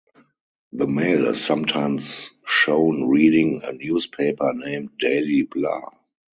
[0.73, 5.91] The male is sometimes shown reading a newspaper named "Daily Blah".